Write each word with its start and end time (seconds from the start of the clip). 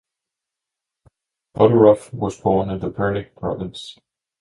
Todorov 1.55 2.11
was 2.11 2.41
born 2.41 2.71
in 2.71 2.79
Pernik 2.79 3.35
Province. 3.37 3.99